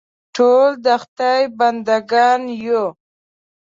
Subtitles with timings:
[0.35, 2.85] ټول د خدای بندهګان یو.